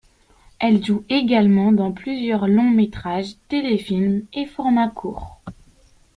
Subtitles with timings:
[0.57, 5.39] Elle joue également dans plusieurs longs métrages, téléfilms, et formats courts.